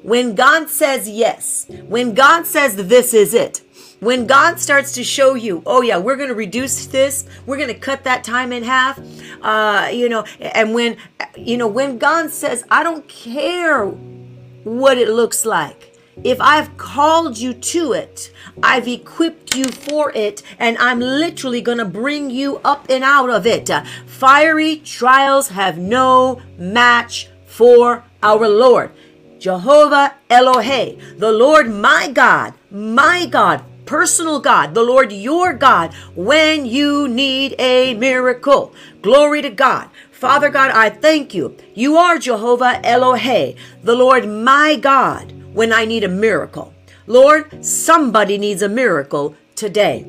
when 0.02 0.34
God 0.34 0.68
says 0.68 1.08
yes, 1.08 1.66
when 1.88 2.14
God 2.14 2.46
says 2.46 2.76
this 2.76 3.14
is 3.14 3.34
it, 3.34 3.62
when 4.04 4.26
God 4.26 4.60
starts 4.60 4.92
to 4.92 5.04
show 5.04 5.34
you, 5.34 5.62
oh 5.66 5.82
yeah, 5.82 5.96
we're 5.96 6.16
going 6.16 6.28
to 6.28 6.34
reduce 6.34 6.86
this, 6.86 7.26
we're 7.46 7.56
going 7.56 7.68
to 7.68 7.74
cut 7.74 8.04
that 8.04 8.22
time 8.22 8.52
in 8.52 8.62
half, 8.62 9.00
uh, 9.42 9.88
you 9.92 10.08
know, 10.08 10.24
and 10.40 10.74
when, 10.74 10.96
you 11.36 11.56
know, 11.56 11.66
when 11.66 11.98
God 11.98 12.30
says, 12.30 12.64
I 12.70 12.82
don't 12.82 13.08
care 13.08 13.86
what 13.86 14.98
it 14.98 15.08
looks 15.08 15.44
like. 15.44 15.92
If 16.22 16.40
I've 16.40 16.76
called 16.76 17.38
you 17.38 17.54
to 17.54 17.92
it, 17.92 18.32
I've 18.62 18.86
equipped 18.86 19.56
you 19.56 19.64
for 19.64 20.12
it, 20.12 20.42
and 20.60 20.78
I'm 20.78 21.00
literally 21.00 21.60
going 21.60 21.78
to 21.78 21.84
bring 21.84 22.30
you 22.30 22.58
up 22.58 22.86
and 22.88 23.02
out 23.02 23.30
of 23.30 23.46
it. 23.46 23.68
Fiery 24.06 24.76
trials 24.76 25.48
have 25.48 25.76
no 25.76 26.40
match 26.56 27.28
for 27.46 28.04
our 28.22 28.48
Lord. 28.48 28.92
Jehovah 29.40 30.14
Elohe, 30.30 31.18
the 31.18 31.32
Lord 31.32 31.68
my 31.68 32.10
God, 32.10 32.54
my 32.70 33.26
God, 33.26 33.64
personal 33.94 34.40
God, 34.40 34.74
the 34.74 34.82
Lord 34.82 35.12
your 35.12 35.52
God, 35.52 35.94
when 36.16 36.66
you 36.66 37.06
need 37.06 37.54
a 37.60 37.94
miracle. 37.94 38.74
Glory 39.02 39.40
to 39.40 39.50
God. 39.50 39.88
Father 40.10 40.50
God, 40.50 40.72
I 40.72 40.90
thank 40.90 41.32
you. 41.32 41.56
You 41.74 41.96
are 41.96 42.18
Jehovah 42.18 42.80
Elohe, 42.82 43.56
the 43.84 43.94
Lord 43.94 44.28
my 44.28 44.74
God, 44.74 45.30
when 45.54 45.72
I 45.72 45.84
need 45.84 46.02
a 46.02 46.08
miracle. 46.08 46.74
Lord, 47.06 47.64
somebody 47.64 48.36
needs 48.36 48.62
a 48.62 48.68
miracle 48.68 49.36
today. 49.54 50.04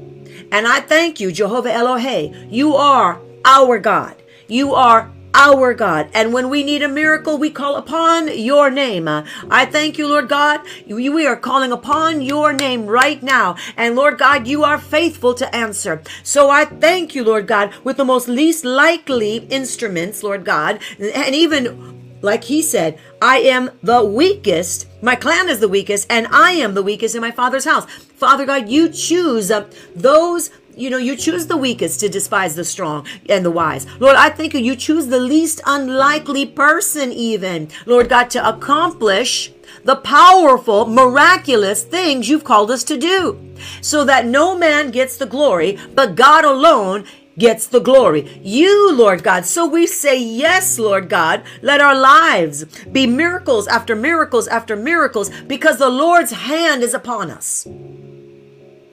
And 0.51 0.65
I 0.65 0.79
thank 0.79 1.19
you, 1.19 1.31
Jehovah 1.31 1.69
Elohe. 1.69 2.51
You 2.51 2.73
are 2.73 3.21
our 3.45 3.77
God. 3.77 4.15
You 4.47 4.73
are 4.73 5.11
our 5.35 5.73
God. 5.73 6.09
And 6.13 6.33
when 6.33 6.49
we 6.49 6.63
need 6.63 6.81
a 6.81 6.87
miracle, 6.87 7.37
we 7.37 7.51
call 7.51 7.75
upon 7.75 8.35
your 8.37 8.71
name. 8.71 9.07
I 9.07 9.65
thank 9.65 9.97
you, 9.97 10.07
Lord 10.07 10.29
God. 10.29 10.61
We 10.87 11.27
are 11.27 11.35
calling 11.35 11.73
upon 11.73 12.21
your 12.21 12.53
name 12.53 12.85
right 12.85 13.21
now. 13.21 13.57
And 13.75 13.95
Lord 13.95 14.17
God, 14.17 14.47
you 14.47 14.63
are 14.63 14.79
faithful 14.79 15.33
to 15.35 15.53
answer. 15.53 16.01
So 16.23 16.49
I 16.49 16.63
thank 16.63 17.13
you, 17.13 17.23
Lord 17.23 17.47
God, 17.47 17.73
with 17.83 17.97
the 17.97 18.05
most 18.05 18.29
least 18.29 18.63
likely 18.63 19.37
instruments, 19.47 20.23
Lord 20.23 20.45
God, 20.45 20.79
and 20.99 21.35
even 21.35 21.95
like 22.21 22.45
he 22.45 22.61
said, 22.61 22.97
I 23.21 23.39
am 23.39 23.69
the 23.83 24.03
weakest. 24.03 24.87
My 25.01 25.15
clan 25.15 25.47
is 25.47 25.59
the 25.59 25.67
weakest, 25.67 26.07
and 26.09 26.27
I 26.31 26.53
am 26.53 26.73
the 26.73 26.81
weakest 26.81 27.13
in 27.13 27.21
my 27.21 27.29
father's 27.29 27.65
house. 27.65 27.85
Father 27.85 28.45
God, 28.45 28.69
you 28.69 28.89
choose 28.89 29.51
uh, 29.51 29.69
those 29.95 30.49
you 30.75 30.89
know, 30.89 30.97
you 30.97 31.15
choose 31.15 31.47
the 31.47 31.57
weakest 31.57 31.99
to 32.01 32.09
despise 32.09 32.55
the 32.55 32.65
strong 32.65 33.07
and 33.29 33.45
the 33.45 33.51
wise. 33.51 33.87
Lord, 33.99 34.15
I 34.15 34.29
think 34.29 34.53
you 34.53 34.75
choose 34.75 35.07
the 35.07 35.19
least 35.19 35.61
unlikely 35.65 36.45
person, 36.47 37.11
even, 37.11 37.69
Lord 37.85 38.09
God, 38.09 38.29
to 38.31 38.47
accomplish 38.47 39.51
the 39.83 39.95
powerful, 39.95 40.85
miraculous 40.85 41.83
things 41.83 42.27
you've 42.27 42.43
called 42.43 42.71
us 42.71 42.83
to 42.85 42.97
do, 42.97 43.39
so 43.81 44.03
that 44.03 44.25
no 44.25 44.57
man 44.57 44.91
gets 44.91 45.17
the 45.17 45.25
glory, 45.25 45.77
but 45.93 46.15
God 46.15 46.43
alone 46.43 47.05
gets 47.37 47.67
the 47.67 47.79
glory. 47.79 48.39
You, 48.41 48.93
Lord 48.93 49.23
God. 49.23 49.45
So 49.45 49.65
we 49.65 49.87
say, 49.87 50.17
Yes, 50.17 50.79
Lord 50.79 51.09
God. 51.09 51.43
Let 51.61 51.81
our 51.81 51.95
lives 51.95 52.65
be 52.91 53.05
miracles 53.07 53.67
after 53.67 53.95
miracles 53.95 54.47
after 54.47 54.75
miracles 54.75 55.29
because 55.41 55.77
the 55.77 55.89
Lord's 55.89 56.31
hand 56.31 56.81
is 56.81 56.93
upon 56.93 57.29
us. 57.29 57.67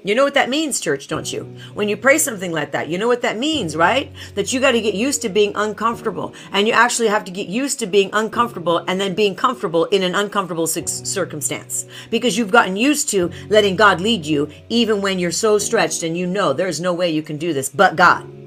You 0.05 0.17
know 0.17 0.25
what 0.25 0.35
that 0.35 0.49
means, 0.49 0.81
church, 0.81 1.07
don't 1.07 1.33
you? 1.33 1.45
When 1.75 1.89
you 1.89 1.97
pray 1.97 2.19
something 2.19 2.51
like 2.51 2.73
that, 2.73 2.89
you 2.89 2.99
know 2.99 3.07
what 3.07 3.23
that 3.23 3.39
means, 3.39 3.77
right? 3.77 4.13
That 4.35 4.53
you 4.53 4.59
got 4.59 4.73
to 4.73 4.81
get 4.81 4.95
used 4.95 5.23
to 5.23 5.29
being 5.29 5.53
uncomfortable. 5.55 6.35
And 6.51 6.67
you 6.67 6.73
actually 6.73 7.07
have 7.07 7.25
to 7.27 7.31
get 7.31 7.47
used 7.47 7.79
to 7.79 7.87
being 7.87 8.11
uncomfortable 8.13 8.79
and 8.89 9.01
then 9.01 9.15
being 9.15 9.37
comfortable 9.37 9.85
in 9.87 10.03
an 10.03 10.17
uncomfortable 10.17 10.67
circumstance. 10.67 11.87
Because 12.11 12.37
you've 12.37 12.51
gotten 12.51 12.77
used 12.77 13.11
to 13.11 13.31
letting 13.49 13.77
God 13.77 14.01
lead 14.01 14.27
you 14.27 14.49
even 14.69 15.03
when 15.03 15.21
you're 15.21 15.31
so 15.31 15.57
stretched 15.57 16.03
and 16.03 16.19
you 16.19 16.27
know 16.27 16.53
there's 16.53 16.81
no 16.81 16.93
way 16.93 17.11
you 17.11 17.23
can 17.23 17.37
do 17.37 17.53
this 17.53 17.69
but 17.69 17.95
God. 17.95 18.42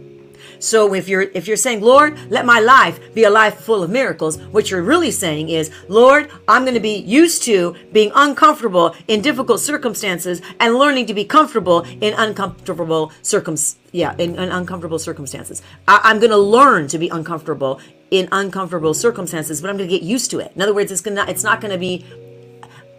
So 0.66 0.96
if 0.96 1.08
you're 1.08 1.22
if 1.22 1.48
you're 1.48 1.58
saying, 1.58 1.82
"Lord, 1.82 2.18
let 2.32 2.44
my 2.44 2.60
life 2.60 3.14
be 3.14 3.24
a 3.24 3.30
life 3.30 3.60
full 3.60 3.84
of 3.84 3.92
miracles," 3.92 4.40
what 4.50 4.72
you're 4.72 4.82
really 4.82 5.12
saying 5.12 5.50
is, 5.50 5.70
"Lord, 5.88 6.32
I'm 6.48 6.64
going 6.64 6.74
to 6.74 6.80
be 6.80 6.98
used 6.98 7.44
to 7.44 7.76
being 7.94 8.12
uncomfortable 8.16 8.96
in 9.08 9.22
difficult 9.22 9.60
circumstances 9.60 10.42
and 10.60 10.74
learning 10.74 11.06
to 11.06 11.14
be 11.14 11.24
comfortable 11.24 11.86
in 12.02 12.16
uncomfortable 12.16 13.12
circum 13.22 13.58
yeah, 13.92 14.16
in, 14.18 14.34
in 14.36 14.50
uncomfortable 14.50 14.98
circumstances. 14.98 15.62
I, 15.88 16.02
I'm 16.04 16.18
going 16.18 16.32
to 16.32 16.46
learn 16.58 16.88
to 16.88 16.98
be 16.98 17.10
uncomfortable 17.10 17.80
in 18.10 18.28
uncomfortable 18.32 18.96
circumstances, 18.96 19.62
but 19.62 19.70
I'm 19.70 19.78
going 19.78 19.88
to 19.88 19.96
get 20.00 20.02
used 20.04 20.32
to 20.32 20.40
it. 20.40 20.52
In 20.56 20.64
other 20.64 20.74
words, 20.74 20.92
it's 20.92 21.02
going 21.02 21.16
to 21.16 21.30
it's 21.30 21.44
not 21.44 21.62
going 21.62 21.74
to 21.74 21.78
be 21.78 22.04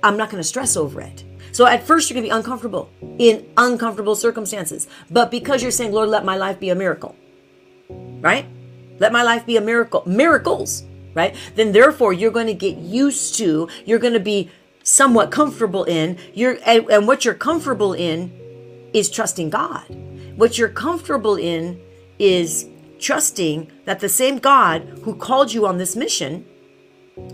I'm 0.05 0.17
not 0.17 0.31
going 0.31 0.41
to 0.41 0.49
stress 0.49 0.77
over 0.77 1.01
it. 1.01 1.25
So 1.51 1.67
at 1.67 1.83
first 1.83 2.09
you're 2.09 2.15
going 2.15 2.29
to 2.29 2.33
be 2.33 2.39
uncomfortable 2.39 2.91
in 3.19 3.45
uncomfortable 3.57 4.15
circumstances. 4.15 4.87
But 5.11 5.33
because 5.33 5.63
you're 5.63 5.73
saying, 5.73 5.91
Lord, 5.91 6.11
let 6.11 6.25
my 6.25 6.37
life 6.37 6.61
be 6.61 6.71
a 6.71 6.77
miracle 6.77 7.17
right? 8.21 8.47
Let 8.99 9.13
my 9.13 9.23
life 9.23 9.47
be 9.47 9.57
a 9.57 9.61
miracle, 9.61 10.03
miracles, 10.07 10.85
right? 11.15 11.35
Then 11.55 11.73
therefore 11.73 12.13
you're 12.13 12.31
going 12.31 12.47
to 12.47 12.55
get 12.55 12.77
used 12.77 13.35
to, 13.37 13.69
you're 13.85 13.99
going 13.99 14.15
to 14.15 14.21
be 14.21 14.51
somewhat 14.83 15.31
comfortable 15.31 15.85
in, 15.85 16.19
you're 16.35 16.59
and, 16.65 16.89
and 16.91 17.07
what 17.07 17.25
you're 17.25 17.35
comfortable 17.35 17.93
in 17.93 18.31
is 18.93 19.11
trusting 19.11 19.51
God. 19.51 19.85
What 20.37 20.59
you're 20.59 20.69
comfortable 20.69 21.37
in 21.37 21.81
is 22.19 22.69
trusting 22.99 23.71
that 23.85 24.01
the 24.01 24.09
same 24.09 24.39
God 24.39 25.01
who 25.03 25.15
called 25.15 25.53
you 25.53 25.67
on 25.67 25.79
this 25.79 25.97
mission 25.97 26.47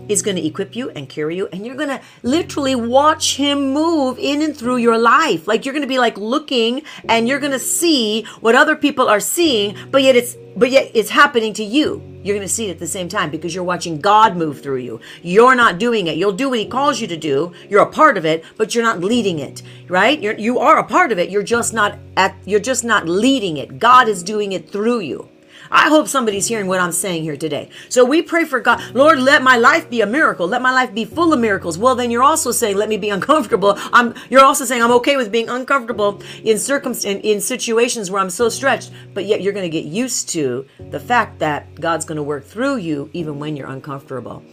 is 0.07 0.21
going 0.21 0.37
to 0.37 0.45
equip 0.45 0.75
you 0.75 0.89
and 0.91 1.09
carry 1.09 1.35
you 1.35 1.47
and 1.47 1.65
you're 1.65 1.75
going 1.75 1.89
to 1.89 2.01
literally 2.23 2.75
watch 2.75 3.35
him 3.35 3.73
move 3.73 4.17
in 4.17 4.41
and 4.41 4.55
through 4.55 4.77
your 4.77 4.97
life 4.97 5.47
like 5.47 5.65
you're 5.65 5.73
going 5.73 5.81
to 5.81 5.87
be 5.87 5.99
like 5.99 6.17
looking 6.17 6.81
and 7.09 7.27
you're 7.27 7.39
going 7.39 7.51
to 7.51 7.59
see 7.59 8.23
what 8.39 8.55
other 8.55 8.75
people 8.75 9.09
are 9.09 9.19
seeing 9.19 9.75
but 9.91 10.01
yet 10.01 10.15
it's 10.15 10.37
but 10.55 10.69
yet 10.69 10.89
it's 10.93 11.09
happening 11.09 11.53
to 11.53 11.63
you 11.63 12.01
you're 12.23 12.35
going 12.35 12.47
to 12.47 12.53
see 12.53 12.67
it 12.67 12.71
at 12.71 12.79
the 12.79 12.87
same 12.87 13.09
time 13.09 13.29
because 13.29 13.53
you're 13.53 13.65
watching 13.65 13.99
God 13.99 14.37
move 14.37 14.61
through 14.61 14.77
you. 14.77 15.01
You're 15.21 15.55
not 15.55 15.77
doing 15.77 16.07
it. 16.07 16.15
You'll 16.15 16.31
do 16.31 16.49
what 16.49 16.59
He 16.59 16.65
calls 16.65 17.01
you 17.01 17.07
to 17.07 17.17
do. 17.17 17.51
You're 17.69 17.81
a 17.81 17.91
part 17.91 18.17
of 18.17 18.25
it, 18.25 18.45
but 18.55 18.73
you're 18.73 18.83
not 18.83 19.01
leading 19.01 19.39
it, 19.39 19.61
right? 19.89 20.19
You're, 20.21 20.37
you 20.37 20.57
are 20.59 20.77
a 20.77 20.85
part 20.85 21.11
of 21.11 21.19
it. 21.19 21.29
You're 21.29 21.43
just 21.43 21.73
not 21.73 21.99
at. 22.15 22.35
You're 22.45 22.61
just 22.61 22.85
not 22.85 23.09
leading 23.09 23.57
it. 23.57 23.77
God 23.77 24.07
is 24.07 24.23
doing 24.23 24.53
it 24.53 24.69
through 24.69 25.01
you. 25.01 25.29
I 25.71 25.89
hope 25.89 26.07
somebody's 26.07 26.47
hearing 26.47 26.67
what 26.67 26.79
I'm 26.79 26.91
saying 26.91 27.23
here 27.23 27.37
today. 27.37 27.69
So 27.89 28.05
we 28.05 28.21
pray 28.21 28.45
for 28.45 28.59
God, 28.59 28.81
Lord, 28.93 29.19
let 29.19 29.41
my 29.41 29.57
life 29.57 29.89
be 29.89 30.01
a 30.01 30.05
miracle. 30.05 30.47
Let 30.47 30.61
my 30.61 30.71
life 30.71 30.93
be 30.93 31.05
full 31.05 31.33
of 31.33 31.39
miracles. 31.39 31.77
Well, 31.77 31.95
then 31.95 32.11
you're 32.11 32.23
also 32.23 32.51
saying, 32.51 32.77
let 32.77 32.89
me 32.89 32.97
be 32.97 33.09
uncomfortable. 33.09 33.75
I'm 33.91 34.13
you're 34.29 34.43
also 34.43 34.65
saying 34.65 34.81
I'm 34.81 34.91
okay 34.93 35.17
with 35.17 35.31
being 35.31 35.49
uncomfortable 35.49 36.21
in 36.43 36.57
circumstance 36.57 37.21
in 37.23 37.41
situations 37.41 38.11
where 38.11 38.21
I'm 38.21 38.29
so 38.29 38.49
stretched, 38.49 38.91
but 39.13 39.25
yet 39.25 39.41
you're 39.41 39.53
going 39.53 39.69
to 39.69 39.81
get 39.81 39.85
used 39.85 40.29
to 40.29 40.65
the 40.79 40.99
fact 40.99 41.39
that 41.39 41.75
God's 41.75 42.05
going 42.05 42.17
to 42.17 42.23
work 42.23 42.45
through 42.45 42.77
you 42.77 43.09
even 43.13 43.39
when 43.39 43.55
you're 43.55 43.69
uncomfortable. 43.69 44.43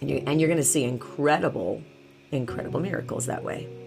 And 0.00 0.10
you're, 0.10 0.20
and 0.26 0.40
you're 0.40 0.48
going 0.48 0.58
to 0.58 0.64
see 0.64 0.84
incredible, 0.84 1.82
incredible 2.30 2.80
miracles 2.80 3.26
that 3.26 3.44
way 3.44 3.81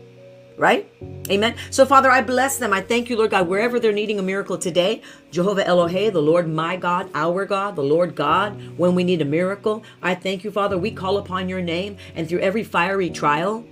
right? 0.57 0.89
Amen. 1.29 1.55
So, 1.71 1.85
Father, 1.85 2.11
I 2.11 2.21
bless 2.21 2.57
them. 2.57 2.71
I 2.71 2.81
thank 2.81 3.09
you, 3.09 3.17
Lord 3.17 3.31
God, 3.31 3.47
wherever 3.47 3.79
they're 3.79 3.91
needing 3.91 4.19
a 4.19 4.23
miracle 4.23 4.57
today. 4.57 5.01
Jehovah 5.31 5.63
Elohe, 5.63 6.11
the 6.11 6.21
Lord 6.21 6.47
my 6.47 6.75
God, 6.75 7.09
our 7.13 7.45
God, 7.45 7.75
the 7.75 7.83
Lord 7.83 8.15
God, 8.15 8.77
when 8.77 8.95
we 8.95 9.03
need 9.03 9.21
a 9.21 9.25
miracle, 9.25 9.83
I 10.01 10.15
thank 10.15 10.43
you, 10.43 10.51
Father. 10.51 10.77
We 10.77 10.91
call 10.91 11.17
upon 11.17 11.49
your 11.49 11.61
name, 11.61 11.97
and 12.15 12.29
through 12.29 12.39
every 12.39 12.63
fiery 12.63 13.09
trial, 13.09 13.65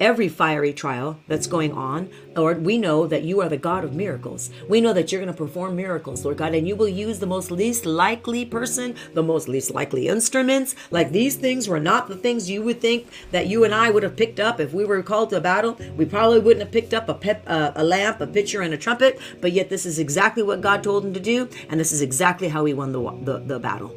every 0.00 0.28
fiery 0.28 0.72
trial 0.72 1.18
that's 1.26 1.46
going 1.46 1.72
on, 1.72 2.10
Lord, 2.36 2.64
we 2.64 2.78
know 2.78 3.06
that 3.06 3.22
you 3.22 3.40
are 3.40 3.48
the 3.48 3.56
God 3.56 3.84
of 3.84 3.94
miracles. 3.94 4.50
We 4.68 4.80
know 4.80 4.92
that 4.92 5.10
you're 5.10 5.20
going 5.20 5.32
to 5.32 5.36
perform 5.36 5.76
miracles, 5.76 6.24
Lord 6.24 6.36
God, 6.36 6.54
and 6.54 6.68
you 6.68 6.76
will 6.76 6.88
use 6.88 7.18
the 7.18 7.26
most 7.26 7.50
least 7.50 7.84
likely 7.84 8.44
person, 8.44 8.94
the 9.14 9.22
most 9.22 9.48
least 9.48 9.72
likely 9.72 10.08
instruments. 10.08 10.74
Like 10.90 11.10
these 11.10 11.36
things 11.36 11.68
were 11.68 11.80
not 11.80 12.08
the 12.08 12.16
things 12.16 12.48
you 12.48 12.62
would 12.62 12.80
think 12.80 13.06
that 13.32 13.48
you 13.48 13.64
and 13.64 13.74
I 13.74 13.90
would 13.90 14.02
have 14.02 14.16
picked 14.16 14.40
up 14.40 14.60
if 14.60 14.72
we 14.72 14.84
were 14.84 15.02
called 15.02 15.30
to 15.30 15.36
a 15.36 15.40
battle. 15.40 15.76
We 15.96 16.04
probably 16.04 16.38
wouldn't 16.38 16.64
have 16.64 16.72
picked 16.72 16.94
up 16.94 17.08
a, 17.08 17.14
pep, 17.14 17.42
uh, 17.46 17.72
a 17.74 17.84
lamp, 17.84 18.20
a 18.20 18.26
pitcher, 18.26 18.62
and 18.62 18.72
a 18.72 18.78
trumpet, 18.78 19.18
but 19.40 19.52
yet 19.52 19.68
this 19.68 19.84
is 19.84 19.98
exactly 19.98 20.42
what 20.42 20.60
God 20.60 20.82
told 20.82 21.04
him 21.04 21.14
to 21.14 21.20
do, 21.20 21.48
and 21.68 21.80
this 21.80 21.92
is 21.92 22.02
exactly 22.02 22.48
how 22.48 22.64
he 22.64 22.74
won 22.74 22.92
the, 22.92 23.00
the, 23.22 23.38
the 23.38 23.58
battle. 23.58 23.94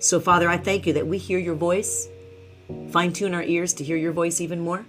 So, 0.00 0.20
Father, 0.20 0.48
I 0.48 0.56
thank 0.56 0.86
you 0.86 0.92
that 0.92 1.06
we 1.06 1.18
hear 1.18 1.38
your 1.38 1.56
voice 1.56 2.08
fine 2.90 3.12
tune 3.12 3.34
our 3.34 3.42
ears 3.42 3.72
to 3.74 3.84
hear 3.84 3.96
your 3.96 4.12
voice 4.12 4.40
even 4.40 4.60
more 4.60 4.84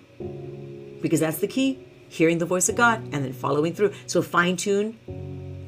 because 1.01 1.19
that's 1.19 1.39
the 1.39 1.47
key 1.47 1.79
hearing 2.09 2.39
the 2.39 2.45
voice 2.45 2.67
of 2.69 2.75
God 2.75 3.01
and 3.13 3.23
then 3.23 3.33
following 3.33 3.73
through. 3.73 3.93
So 4.07 4.21
fine 4.21 4.57
tune 4.57 4.97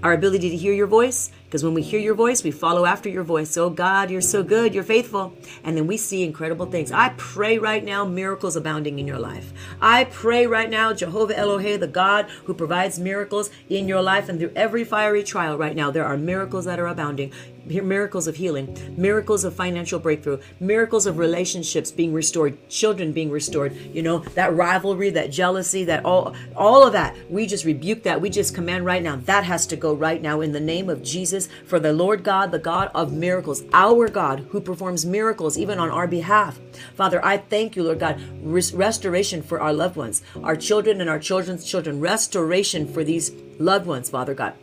our 0.04 0.14
ability 0.14 0.50
to 0.50 0.58
hear 0.58 0.74
your 0.74 0.88
voice 0.88 1.32
Because 1.52 1.66
when 1.66 1.74
we 1.74 1.82
hear 1.82 2.00
your 2.00 2.16
voice, 2.16 2.46
we 2.46 2.52
follow 2.52 2.86
after 2.86 3.10
your 3.10 3.26
voice. 3.26 3.58
Oh 3.58 3.70
God, 3.70 4.10
you're 4.10 4.22
so 4.22 4.42
good, 4.42 4.74
you're 4.74 4.86
faithful. 4.86 5.34
And 5.66 5.76
then 5.76 5.86
we 5.86 5.98
see 5.98 6.24
incredible 6.24 6.66
things. 6.66 6.94
I 6.94 7.10
pray 7.18 7.58
right 7.58 7.84
now, 7.84 8.06
miracles 8.06 8.56
abounding 8.56 9.00
in 9.00 9.06
your 9.06 9.20
life. 9.20 9.52
I 9.82 10.06
pray 10.06 10.48
right 10.48 10.70
now, 10.70 10.94
Jehovah 10.94 11.34
Elohe, 11.34 11.78
the 11.78 11.88
God 11.88 12.30
who 12.46 12.54
provides 12.54 13.00
miracles 13.00 13.50
in 13.68 13.90
your 13.90 14.02
life 14.02 14.30
and 14.30 14.40
through 14.40 14.54
every 14.56 14.86
fiery 14.86 15.24
trial 15.24 15.58
right 15.58 15.76
now, 15.76 15.92
there 15.92 16.06
are 16.06 16.16
miracles 16.16 16.64
that 16.64 16.80
are 16.80 16.88
abounding 16.88 17.34
miracles 17.66 18.28
of 18.28 18.36
healing, 18.36 18.76
miracles 18.98 19.44
of 19.44 19.54
financial 19.54 20.00
breakthrough, 20.00 20.40
miracles 20.60 21.06
of 21.06 21.18
relationships 21.18 21.92
being 21.92 22.14
restored, 22.14 22.58
children 22.70 23.12
being 23.12 23.30
restored, 23.30 23.76
you 23.94 24.02
know, 24.02 24.20
that 24.36 24.54
rivalry, 24.54 25.10
that 25.12 25.32
jealousy, 25.32 25.84
that 25.86 26.04
all 26.04 26.36
all 26.56 26.86
of 26.86 26.94
that. 26.94 27.16
We 27.30 27.48
just 27.48 27.66
rebuke 27.66 28.04
that. 28.04 28.20
We 28.20 28.30
just 28.30 28.56
command 28.56 28.86
right 28.86 29.04
now. 29.04 29.18
That 29.18 29.44
has 29.44 29.68
to 29.68 29.76
go 29.76 29.94
right 29.94 30.22
now 30.22 30.42
in 30.42 30.52
the 30.52 30.60
name 30.60 30.90
of 30.90 31.04
Jesus 31.04 31.41
for 31.66 31.80
the 31.80 31.94
Lord 31.94 32.24
God, 32.24 32.52
the 32.52 32.60
God 32.60 32.92
of 32.94 33.14
miracles, 33.14 33.64
our 33.74 34.08
God 34.08 34.48
who 34.50 34.62
performs 34.62 35.06
miracles 35.06 35.58
even 35.58 35.80
on 35.80 35.90
our 35.90 36.08
behalf. 36.08 36.60
Father, 36.96 37.24
I 37.24 37.38
thank 37.38 37.76
you, 37.76 37.84
Lord 37.84 38.00
God, 38.00 38.22
restoration 38.42 39.42
for 39.42 39.60
our 39.60 39.74
loved 39.74 39.96
ones, 39.96 40.22
our 40.44 40.56
children 40.56 41.02
and 41.02 41.10
our 41.10 41.20
children's 41.20 41.66
children, 41.66 42.00
restoration 42.00 42.88
for 42.92 43.04
these 43.04 43.32
loved 43.60 43.86
ones, 43.86 44.10
Father 44.10 44.34
God. 44.34 44.54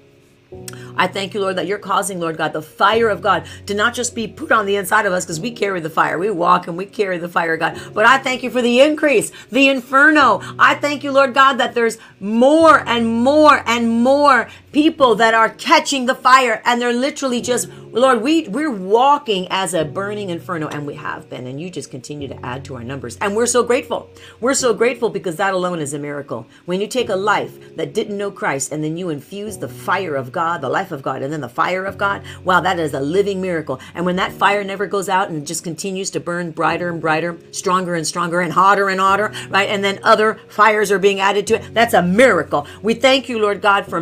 I 0.97 1.07
thank 1.07 1.35
you, 1.35 1.41
Lord, 1.41 1.57
that 1.57 1.67
you're 1.67 1.79
causing, 1.79 2.21
Lord 2.21 2.39
God, 2.39 2.53
the 2.53 2.63
fire 2.63 3.09
of 3.09 3.21
God 3.21 3.47
to 3.67 3.75
not 3.75 3.95
just 3.95 4.15
be 4.15 4.27
put 4.27 4.51
on 4.51 4.67
the 4.67 4.77
inside 4.77 5.05
of 5.05 5.13
us 5.13 5.25
because 5.25 5.41
we 5.41 5.51
carry 5.51 5.81
the 5.81 5.91
fire. 5.91 6.19
We 6.19 6.31
walk 6.31 6.67
and 6.67 6.77
we 6.77 6.87
carry 6.87 7.19
the 7.19 7.29
fire, 7.29 7.57
God. 7.57 7.79
But 7.93 8.07
I 8.07 8.19
thank 8.19 8.43
you 8.43 8.51
for 8.51 8.63
the 8.63 8.81
increase, 8.81 9.31
the 9.51 9.69
inferno. 9.69 10.41
I 10.59 10.75
thank 10.75 11.05
you, 11.05 11.13
Lord 11.13 11.35
God, 11.35 11.55
that 11.55 11.75
there's 11.75 11.99
more 12.19 12.83
and 12.87 13.07
more 13.07 13.63
and 13.67 14.03
more 14.03 14.49
people 14.73 15.15
that 15.17 15.35
are 15.35 15.51
catching 15.51 16.07
the 16.07 16.15
fire 16.15 16.63
and 16.65 16.81
they're 16.81 16.93
literally 16.93 17.41
just 17.41 17.69
Lord, 17.91 18.21
we 18.21 18.47
we're 18.49 18.71
walking 18.71 19.49
as 19.51 19.73
a 19.73 19.83
burning 19.83 20.29
inferno 20.29 20.69
and 20.69 20.87
we 20.87 20.95
have 20.95 21.31
been 21.31 21.47
and 21.47 21.59
you 21.59 21.71
just 21.71 21.91
continue 21.91 22.29
to 22.29 22.47
add 22.47 22.63
to 22.67 22.77
our 22.77 22.85
numbers. 22.85 23.17
And 23.23 23.35
we're 23.35 23.47
so 23.47 23.63
grateful. 23.63 24.11
We're 24.41 24.53
so 24.53 24.75
grateful 24.75 25.09
because 25.09 25.37
that 25.37 25.55
alone 25.55 25.81
is 25.81 25.95
a 25.95 25.99
miracle. 25.99 26.47
When 26.67 26.83
you 26.83 26.87
take 26.87 27.09
a 27.09 27.17
life 27.17 27.77
that 27.77 27.95
didn't 27.95 28.19
know 28.19 28.31
Christ 28.31 28.73
and 28.73 28.85
then 28.85 28.99
you 28.99 29.09
infuse 29.09 29.57
the 29.57 29.69
fire 29.69 30.17
of 30.17 30.33
God, 30.33 30.61
the 30.61 30.69
life 30.69 30.93
of 30.93 31.03
God 31.03 31.23
and 31.23 31.33
then 31.33 31.41
the 31.41 31.49
fire 31.49 31.87
of 31.87 31.97
God, 31.97 32.23
wow, 32.45 32.61
that 32.61 32.79
is 32.79 32.93
a 32.93 33.01
living 33.01 33.41
miracle. 33.41 33.81
And 33.95 34.05
when 34.05 34.17
that 34.17 34.33
fire 34.33 34.63
never 34.63 34.87
goes 34.87 35.09
out 35.09 35.31
and 35.31 35.47
just 35.47 35.65
continues 35.65 36.11
to 36.11 36.21
burn 36.21 36.51
brighter 36.51 36.91
and 36.91 37.01
brighter, 37.01 37.39
stronger 37.53 37.95
and 37.95 38.07
stronger 38.07 38.43
and 38.43 38.53
hotter 38.53 38.91
and 38.91 39.01
hotter, 39.01 39.33
right? 39.49 39.71
And 39.71 39.83
then 39.83 39.99
other 40.03 40.39
fires 40.49 40.93
are 40.93 40.99
being 40.99 41.21
added 41.21 41.47
to 41.47 41.55
it. 41.55 41.73
That's 41.73 41.95
a 41.95 42.03
miracle. 42.03 42.67
We 42.83 42.93
thank 42.93 43.31
you, 43.31 43.39
Lord 43.39 43.63
God, 43.63 43.87
for 43.87 44.01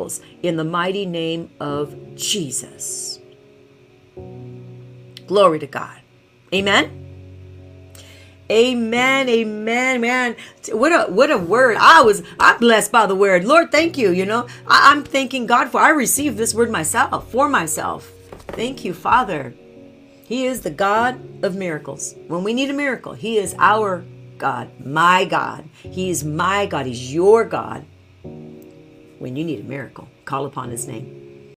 miracles 0.00 0.20
in 0.42 0.56
the 0.56 0.64
mighty 0.64 1.06
name 1.06 1.50
of 1.60 1.94
Jesus. 2.16 3.20
Glory 5.26 5.58
to 5.58 5.66
God. 5.66 5.98
Amen. 6.52 6.96
Amen. 8.50 9.28
Amen. 9.28 10.00
Man, 10.00 10.36
what 10.72 10.90
a 10.90 11.12
what 11.12 11.30
a 11.30 11.38
word. 11.38 11.76
I 11.78 12.02
was 12.02 12.22
I'm 12.40 12.58
blessed 12.58 12.90
by 12.90 13.06
the 13.06 13.14
word. 13.14 13.44
Lord, 13.44 13.70
thank 13.70 13.96
you. 13.96 14.10
You 14.10 14.26
know, 14.26 14.48
I, 14.66 14.90
I'm 14.90 15.04
thanking 15.04 15.46
God 15.46 15.68
for 15.70 15.80
I 15.80 15.90
received 15.90 16.36
this 16.36 16.54
word 16.54 16.70
myself 16.70 17.30
for 17.30 17.48
myself. 17.48 18.10
Thank 18.48 18.84
you, 18.84 18.92
Father. 18.92 19.54
He 20.24 20.46
is 20.46 20.62
the 20.62 20.70
God 20.70 21.44
of 21.44 21.54
miracles. 21.54 22.14
When 22.26 22.42
we 22.42 22.52
need 22.52 22.70
a 22.70 22.72
miracle, 22.72 23.14
He 23.14 23.38
is 23.38 23.54
our 23.58 24.04
God, 24.38 24.68
my 24.84 25.24
God. 25.24 25.68
He 25.82 26.10
is 26.10 26.24
my 26.24 26.66
God. 26.66 26.86
He's 26.86 27.14
your 27.14 27.44
God. 27.44 27.84
When 29.20 29.36
you 29.36 29.44
need 29.44 29.60
a 29.60 29.64
miracle, 29.64 30.08
call 30.24 30.46
upon 30.46 30.70
His 30.70 30.88
name. 30.88 31.19